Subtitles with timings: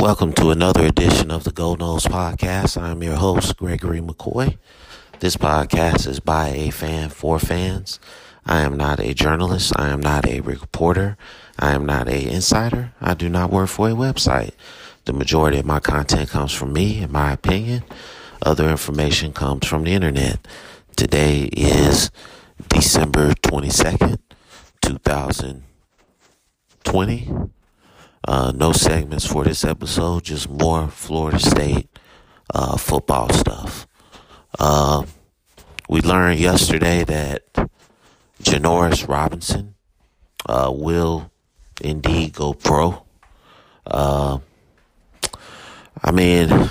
[0.00, 2.80] Welcome to another edition of the Go Noles Podcast.
[2.80, 4.56] I'm your host, Gregory McCoy.
[5.18, 8.00] This podcast is by a fan for fans.
[8.46, 9.74] I am not a journalist.
[9.76, 11.18] I am not a reporter.
[11.58, 12.94] I am not a insider.
[12.98, 14.52] I do not work for a website.
[15.04, 17.84] The majority of my content comes from me, in my opinion.
[18.40, 20.48] Other information comes from the internet.
[20.96, 22.10] Today is
[22.70, 24.16] December 22nd,
[24.80, 27.50] 2020.
[28.26, 31.88] Uh, no segments for this episode, just more Florida State
[32.54, 33.86] uh, football stuff.
[34.58, 35.04] Uh,
[35.88, 37.42] we learned yesterday that
[38.42, 39.74] Janarius Robinson
[40.46, 41.30] uh, will
[41.80, 43.02] indeed go pro.
[43.86, 44.38] Uh,
[46.02, 46.70] I mean,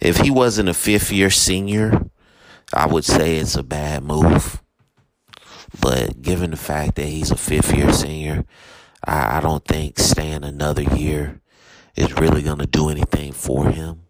[0.00, 2.06] if he wasn't a fifth year senior,
[2.72, 4.62] I would say it's a bad move.
[5.80, 8.44] But given the fact that he's a fifth year senior,
[9.04, 11.40] I, I don't think staying another year
[11.96, 14.02] is really going to do anything for him.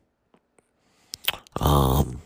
[1.60, 2.20] Um,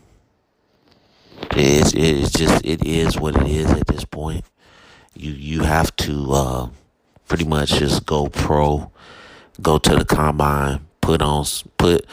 [1.51, 4.45] it's it's just it is what it is at this point.
[5.15, 6.69] You you have to uh,
[7.27, 8.91] pretty much just go pro,
[9.61, 11.45] go to the combine, put on
[11.77, 12.05] put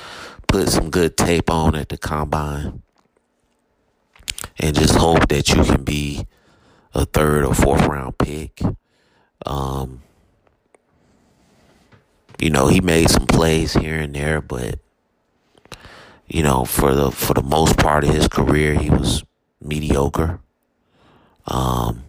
[0.47, 2.83] put some good tape on at the combine,
[4.59, 6.27] and just hope that you can be
[6.95, 8.61] a third or fourth round pick.
[9.47, 10.03] Um,
[12.45, 14.79] you know, he made some plays here and there, but
[16.27, 19.25] you know, for the for the most part of his career, he was
[19.63, 20.41] mediocre.
[21.47, 22.05] Um,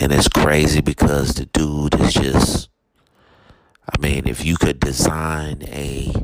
[0.00, 2.68] and it's crazy because the dude is just.
[3.92, 6.14] I mean, if you could design a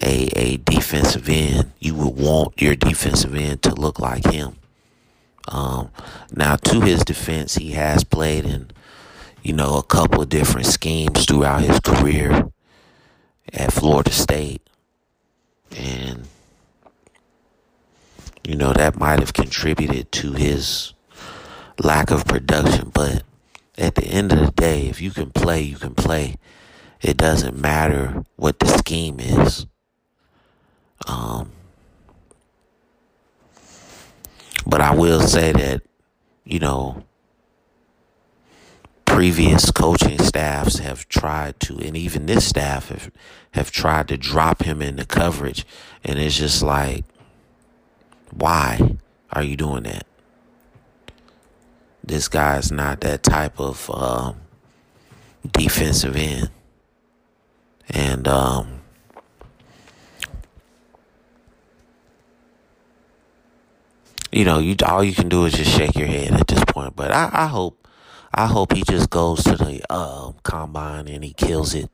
[0.00, 4.56] a a defensive end, you would want your defensive end to look like him.
[5.48, 5.90] Um,
[6.34, 8.70] now, to his defense, he has played in
[9.42, 12.50] you know, a couple of different schemes throughout his career
[13.52, 14.62] at Florida State.
[15.76, 16.28] And,
[18.44, 20.92] you know, that might have contributed to his
[21.82, 22.90] lack of production.
[22.94, 23.24] But
[23.76, 26.36] at the end of the day, if you can play, you can play.
[27.00, 29.66] It doesn't matter what the scheme is.
[31.08, 31.50] Um,
[34.64, 35.82] but I will say that,
[36.44, 37.02] you know,
[39.12, 43.10] previous coaching staffs have tried to, and even this staff have,
[43.52, 45.66] have tried to drop him in the coverage.
[46.02, 47.04] And it's just like,
[48.30, 48.96] why
[49.30, 50.06] are you doing that?
[52.02, 54.40] This guy's not that type of um,
[55.52, 56.50] defensive end.
[57.90, 58.80] And, um,
[64.32, 66.96] you know, you all you can do is just shake your head at this point.
[66.96, 67.81] But I, I hope
[68.34, 71.90] I hope he just goes to the uh, combine and he kills it,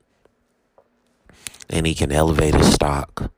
[1.69, 3.31] and he can elevate his stock.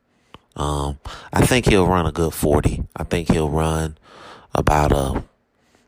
[0.55, 0.99] Um,
[1.33, 2.83] I think he'll run a good forty.
[2.95, 3.97] I think he'll run
[4.53, 5.23] about a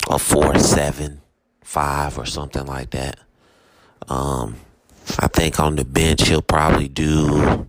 [0.10, 1.22] a four seven
[1.62, 3.20] five or something like that.
[4.10, 4.58] Um,
[5.20, 7.68] I think on the bench he'll probably do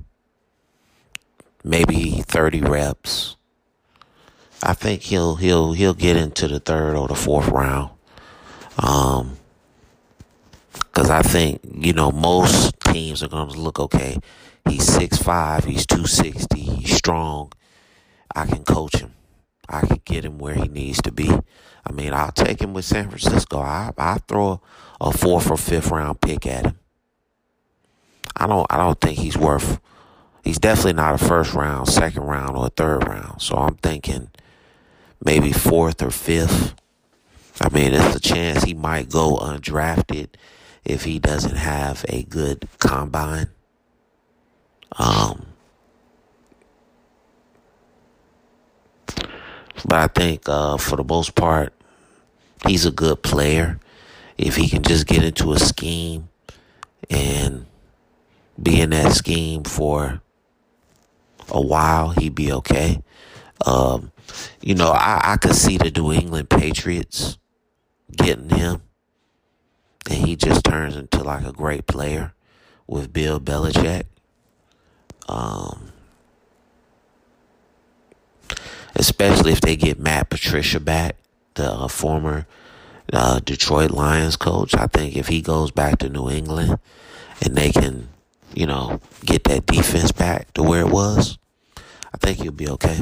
[1.63, 3.37] maybe thirty reps.
[4.63, 7.91] I think he'll he'll he'll get into the third or the fourth round.
[8.79, 9.39] Um,
[10.93, 14.19] cause I think, you know, most teams are going to look, okay,
[14.69, 17.53] he's six five, he's 260, he's strong.
[18.35, 19.13] I can coach him.
[19.69, 21.31] I can get him where he needs to be.
[21.31, 23.59] I mean, I'll take him with San Francisco.
[23.59, 24.61] I I throw
[25.01, 26.79] a fourth or fifth round pick at him.
[28.37, 29.81] I don't I don't think he's worth
[30.45, 33.41] he's definitely not a first round, second round, or third round.
[33.41, 34.31] So I'm thinking
[35.25, 36.75] maybe fourth or fifth.
[37.61, 40.31] I mean, it's a chance he might go undrafted
[40.85, 43.49] if he doesn't have a good combine.
[44.97, 45.47] Um,
[49.85, 51.73] but I think uh, for the most part,
[52.67, 53.79] he's a good player.
[54.37, 56.29] If he can just get into a scheme
[57.09, 57.67] and
[58.61, 60.21] be in that scheme for
[61.49, 63.03] a while, he'd be okay.
[63.65, 64.11] Um,
[64.61, 67.39] you know, I, I could see the New England Patriots
[68.15, 68.83] getting him.
[70.09, 72.35] And he just turns into like a great player
[72.87, 74.05] with Bill Belichick.
[75.29, 75.93] Um,
[78.95, 81.17] especially if they get Matt Patricia back,
[81.55, 82.47] the uh, former
[83.13, 84.75] uh, Detroit Lions coach.
[84.75, 86.79] I think if he goes back to New England
[87.43, 88.09] and they can,
[88.55, 91.39] you know, get that defense back to where it was,
[91.77, 93.01] I think he'll be okay.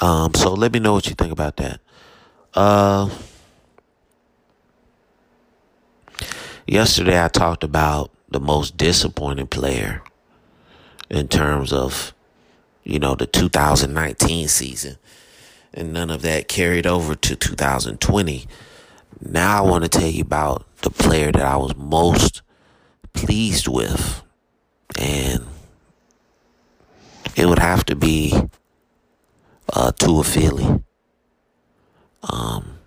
[0.00, 1.80] Um, so let me know what you think about that.
[2.54, 3.08] Uh,
[6.66, 10.02] yesterday I talked about the most disappointing player
[11.08, 12.12] in terms of,
[12.84, 14.96] you know, the 2019 season.
[15.72, 18.46] And none of that carried over to 2020.
[19.20, 22.42] Now I want to tell you about the player that I was most
[23.14, 24.22] pleased with.
[24.98, 25.46] And
[27.34, 28.34] it would have to be
[29.72, 30.82] uh, Toafili.
[32.22, 32.78] Um,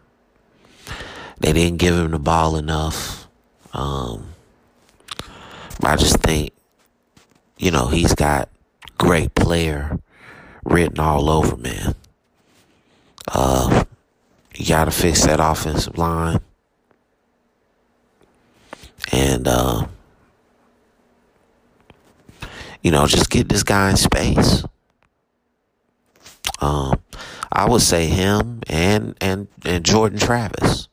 [1.39, 3.27] they didn't give him the ball enough.
[3.73, 4.29] Um,
[5.83, 6.51] I just think,
[7.57, 8.49] you know, he's got
[8.97, 9.99] great player
[10.63, 11.95] written all over, man.
[13.27, 13.83] Uh,
[14.55, 16.39] you got to fix that offensive line.
[19.11, 19.87] And, uh,
[22.81, 24.63] you know, just get this guy in space.
[26.61, 26.99] Um,
[27.55, 30.89] I would say him and and and Jordan Travis.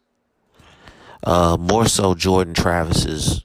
[1.24, 3.44] Uh, more so Jordan Travis's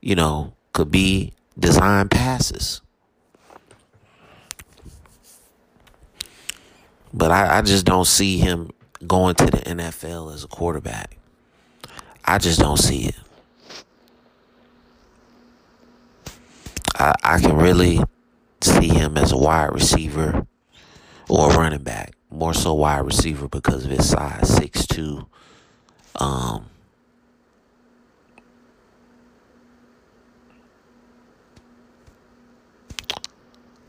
[0.00, 2.80] you know could be design passes.
[7.16, 8.70] But I, I just don't see him
[9.06, 11.16] going to the NFL as a quarterback.
[12.22, 13.16] I just don't see it.
[16.94, 18.00] I, I can really
[18.60, 20.46] see him as a wide receiver
[21.28, 22.12] or a running back.
[22.30, 25.26] More so wide receiver because of his size, six two.
[26.16, 26.66] Um,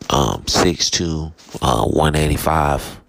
[0.09, 1.31] um, 6'2",
[1.61, 3.01] uh, 185.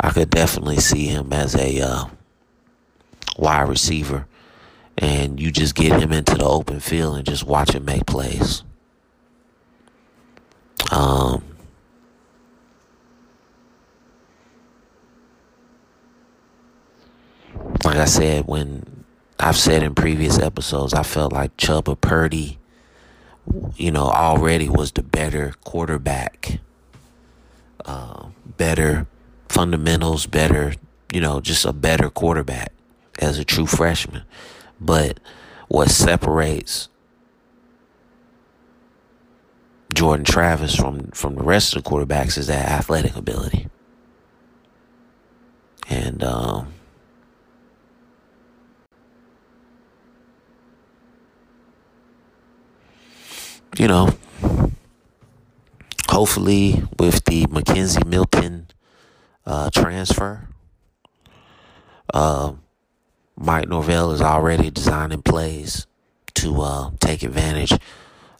[0.00, 2.04] I could definitely see him as a uh,
[3.36, 4.26] wide receiver.
[4.98, 8.62] And you just get him into the open field and just watch him make plays.
[10.90, 11.44] Um,
[17.84, 19.04] like I said, when
[19.38, 22.58] I've said in previous episodes, I felt like Chubba Purdy
[23.76, 26.58] you know, already was the better quarterback,
[27.84, 29.06] uh, better
[29.56, 30.74] fundamentals, better,
[31.10, 32.72] you know, just a better quarterback
[33.18, 34.22] as a true freshman.
[34.78, 35.18] But
[35.68, 36.90] what separates
[39.94, 43.68] Jordan Travis from from the rest of the quarterbacks is that athletic ability.
[45.88, 46.74] And um,
[53.78, 54.12] you know,
[56.10, 58.66] hopefully with the McKenzie Milton
[59.46, 60.48] uh, transfer,
[62.12, 62.52] uh,
[63.36, 65.86] Mike Norvell is already designing plays
[66.34, 67.72] to uh, take advantage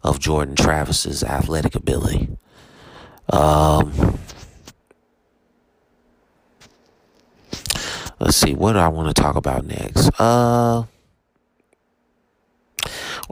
[0.03, 2.29] of Jordan Travis's athletic ability.
[3.31, 4.19] Um,
[8.21, 10.11] let's see, what do I want to talk about next?
[10.21, 10.85] Uh,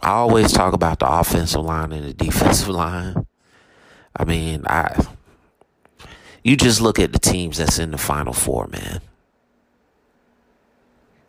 [0.02, 3.26] I always talk about the offensive line and the defensive line.
[4.16, 5.06] I mean, I
[6.44, 9.00] you just look at the teams that's in the final four, man.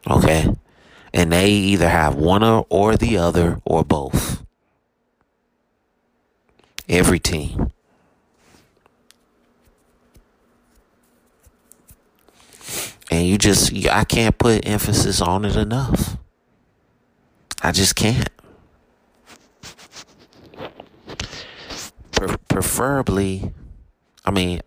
[0.08, 0.54] Okay?
[1.14, 4.46] And they either have one or, or the other or both.
[6.88, 7.72] Every team.
[13.10, 16.18] And you just, I can't put emphasis on it enough.
[17.64, 18.30] I just can't.
[22.56, 23.52] preferably,
[24.24, 24.62] I mean,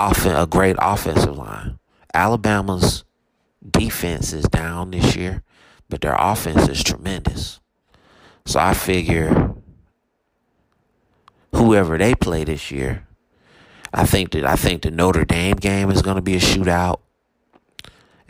[0.00, 1.78] often a great offensive line.
[2.14, 3.04] Alabama's
[3.70, 5.42] defense is down this year,
[5.90, 7.60] but their offense is tremendous.
[8.46, 9.54] So I figure
[11.54, 13.06] whoever they play this year,
[13.92, 17.00] I think that I think the Notre Dame game is going to be a shootout,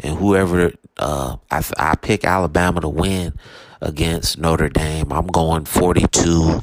[0.00, 3.34] and whoever uh, I I pick Alabama to win
[3.80, 5.12] against Notre Dame.
[5.12, 6.62] I'm going 42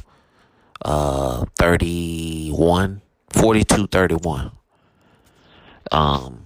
[0.84, 4.52] uh 31 42 31
[5.92, 6.44] um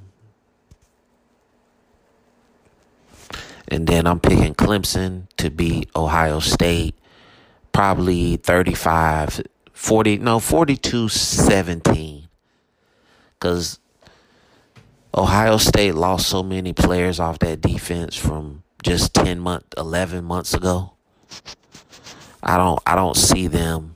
[3.72, 6.94] And then I'm picking Clemson to beat Ohio State
[7.72, 9.40] probably 35
[9.72, 12.28] 40 no 42 17
[13.40, 13.78] cuz
[15.14, 20.52] Ohio State lost so many players off that defense from just 10 month 11 months
[20.52, 20.92] ago.
[22.42, 23.94] I don't I don't see them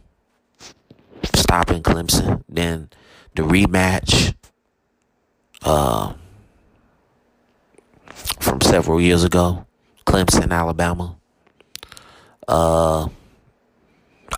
[1.34, 2.44] stopping Clemson.
[2.48, 2.88] Then
[3.34, 4.34] the rematch
[5.62, 6.12] uh,
[8.40, 9.66] from several years ago,
[10.06, 11.16] Clemson, Alabama.
[12.46, 13.08] Uh,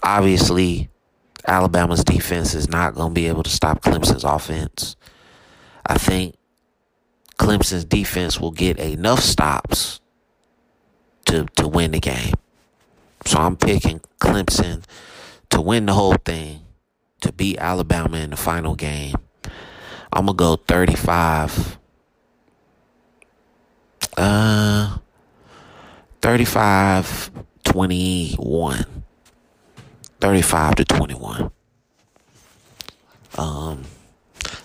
[0.02, 0.88] obviously,
[1.46, 4.96] Alabama's defense is not going to be able to stop Clemson's offense.
[5.87, 6.37] I think
[7.38, 10.00] Clemson's defense will get enough stops
[11.26, 12.34] to to win the game.
[13.25, 14.84] So I'm picking Clemson
[15.50, 16.60] to win the whole thing,
[17.20, 19.14] to beat Alabama in the final game.
[20.12, 21.78] I'm gonna go 35.
[24.16, 24.98] Uh,
[26.22, 27.30] 35
[27.64, 28.84] 21.
[30.20, 31.50] 35 to 21.
[33.36, 33.84] Um,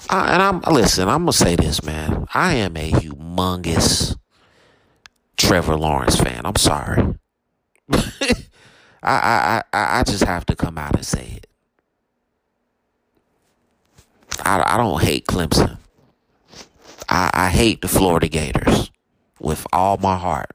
[0.10, 1.08] I, and I'm listen.
[1.08, 2.26] I'm gonna say this, man.
[2.34, 4.18] I am a humongous
[5.38, 6.42] Trevor Lawrence fan.
[6.46, 7.16] I'm sorry.
[7.92, 8.02] I,
[9.04, 11.48] I, I just have to come out and say it.
[14.42, 15.78] I, I don't hate Clemson.
[17.10, 18.92] I, I hate the Florida Gators
[19.40, 20.52] with all my heart.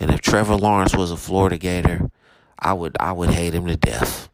[0.00, 2.10] And if Trevor Lawrence was a Florida Gator,
[2.58, 4.28] I would I would hate him to death.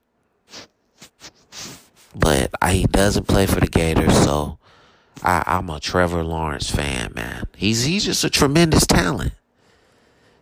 [2.15, 4.59] But I, he doesn't play for the Gators, so
[5.23, 7.47] I, I'm a Trevor Lawrence fan, man.
[7.57, 9.33] He's he's just a tremendous talent.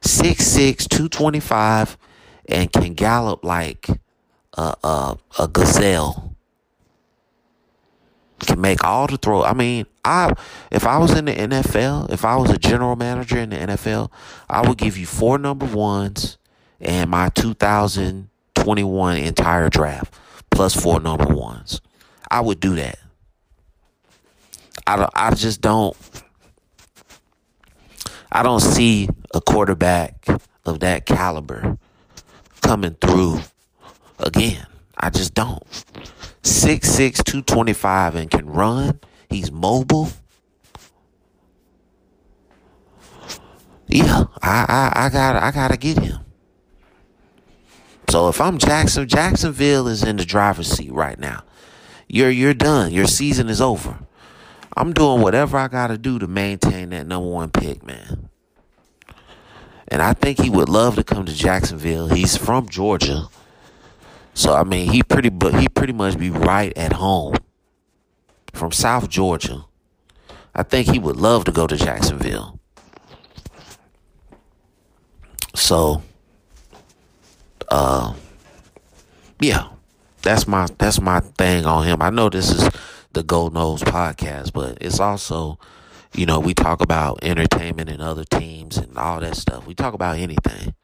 [0.02, 1.98] 6'6", 225
[2.48, 3.88] and can gallop like
[4.54, 6.35] a, a, a gazelle.
[8.40, 9.42] Can make all the throw.
[9.42, 10.32] I mean, I
[10.70, 14.10] if I was in the NFL, if I was a general manager in the NFL,
[14.48, 16.36] I would give you four number ones
[16.80, 20.14] and my 2021 entire draft
[20.50, 21.80] plus four number ones.
[22.30, 22.98] I would do that.
[24.86, 25.96] I don't, I just don't
[28.30, 30.26] I don't see a quarterback
[30.66, 31.78] of that caliber
[32.60, 33.40] coming through
[34.18, 34.66] again.
[34.96, 35.62] I just don't.
[36.46, 39.00] 6'6", 225 and can run.
[39.28, 40.10] He's mobile.
[43.88, 46.20] Yeah, I, I, I got I gotta get him.
[48.08, 51.42] So if I'm Jackson, Jacksonville is in the driver's seat right now.
[52.08, 52.92] You're you're done.
[52.92, 53.98] Your season is over.
[54.76, 58.28] I'm doing whatever I gotta do to maintain that number one pick, man.
[59.88, 62.08] And I think he would love to come to Jacksonville.
[62.08, 63.28] He's from Georgia.
[64.36, 67.36] So I mean, he pretty but he pretty much be right at home
[68.52, 69.64] from South Georgia.
[70.54, 72.60] I think he would love to go to Jacksonville.
[75.54, 76.02] So
[77.70, 78.12] uh
[79.40, 79.68] yeah.
[80.20, 82.02] That's my that's my thing on him.
[82.02, 82.68] I know this is
[83.14, 85.58] the Go Noles podcast, but it's also
[86.14, 89.66] you know, we talk about entertainment and other teams and all that stuff.
[89.66, 90.74] We talk about anything.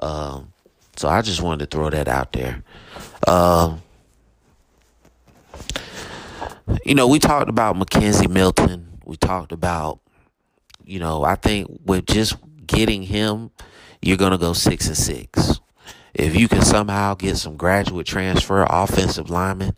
[0.00, 0.51] Um,
[0.96, 2.62] so I just wanted to throw that out there.
[3.26, 3.82] Um,
[6.84, 9.00] you know, we talked about McKenzie Milton.
[9.04, 10.00] We talked about,
[10.84, 13.50] you know, I think with just getting him,
[14.00, 15.60] you're gonna go six and six.
[16.14, 19.76] If you can somehow get some graduate transfer offensive lineman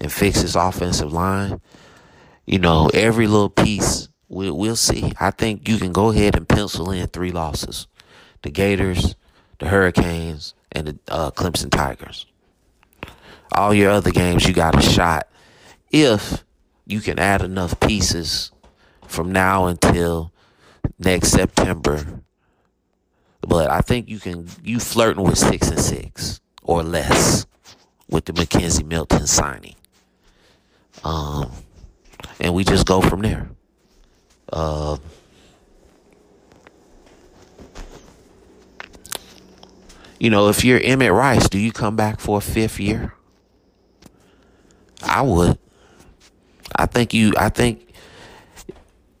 [0.00, 1.60] and fix his offensive line,
[2.44, 5.12] you know, every little piece We'll, we'll see.
[5.20, 7.86] I think you can go ahead and pencil in three losses
[8.42, 9.16] the Gators,
[9.58, 12.26] the Hurricanes, and the uh, Clemson Tigers.
[13.52, 15.28] All your other games, you got a shot
[15.90, 16.44] if
[16.86, 18.50] you can add enough pieces
[19.06, 20.32] from now until
[20.98, 22.22] next September.
[23.40, 27.46] But I think you can you flirting with six and six or less
[28.08, 29.76] with the McKenzie Milton signing.
[31.04, 31.52] Um,
[32.40, 33.48] and we just go from there.
[34.52, 34.96] Uh,
[40.18, 43.14] you know, if you're Emmett Rice, do you come back for a fifth year?
[45.02, 45.58] I would.
[46.74, 47.32] I think you.
[47.36, 47.92] I think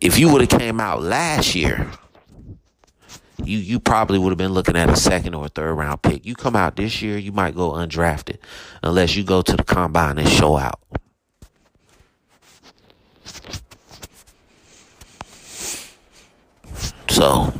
[0.00, 1.90] if you would have came out last year,
[3.42, 6.24] you you probably would have been looking at a second or a third round pick.
[6.24, 8.38] You come out this year, you might go undrafted,
[8.82, 10.80] unless you go to the combine and show out.
[17.08, 17.52] So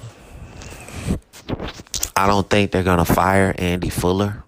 [2.16, 4.42] I don't think they're gonna fire Adam Fuller.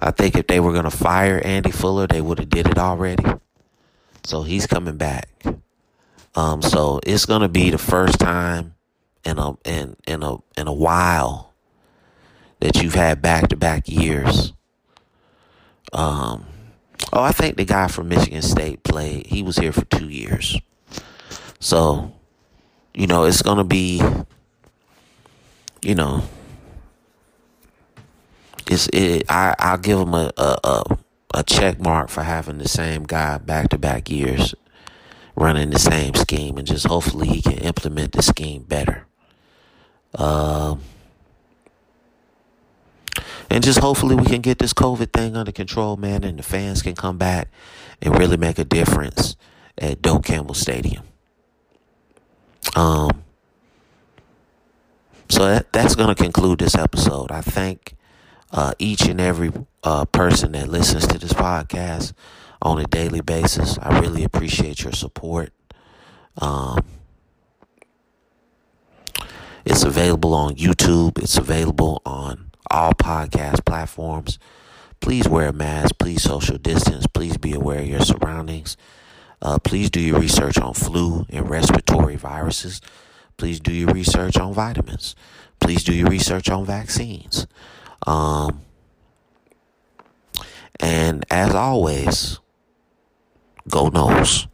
[0.00, 3.24] I think if they were gonna fire Adam Fuller, they would have did it already.
[4.24, 5.28] So he's coming back.
[6.34, 8.74] Um, so it's gonna be the first time
[9.24, 11.54] in a in in a in a while
[12.60, 14.52] that you've had back to back years.
[15.92, 16.46] Um,
[17.12, 19.26] oh, I think the guy from Michigan State played.
[19.26, 20.58] He was here for two years,
[21.60, 22.12] so
[22.94, 24.02] you know it's gonna be,
[25.82, 26.22] you know,
[28.70, 29.24] it's it.
[29.28, 30.98] I I'll give him a a a,
[31.34, 34.54] a check mark for having the same guy back to back years
[35.36, 39.06] running the same scheme and just hopefully he can implement the scheme better.
[40.14, 40.80] Um,
[43.50, 46.82] and just hopefully we can get this COVID thing under control, man, and the fans
[46.82, 47.48] can come back
[48.00, 49.36] and really make a difference
[49.78, 51.04] at Doak Campbell Stadium.
[52.74, 53.22] Um,
[55.28, 57.30] so that, that's going to conclude this episode.
[57.30, 57.94] I thank
[58.52, 62.12] uh, each and every uh, person that listens to this podcast
[62.62, 63.78] on a daily basis.
[63.80, 65.52] I really appreciate your support.
[66.40, 66.84] Um,
[69.64, 71.18] it's available on YouTube.
[71.18, 74.38] It's available on all podcast platforms.
[75.00, 75.98] Please wear a mask.
[75.98, 77.06] Please social distance.
[77.06, 78.76] Please be aware of your surroundings.
[79.42, 82.80] Uh, please do your research on flu and respiratory viruses.
[83.36, 85.14] Please do your research on vitamins.
[85.60, 87.46] Please do your research on vaccines.
[88.04, 88.62] Um,
[90.80, 92.38] and as always,
[93.68, 94.46] Go Noles.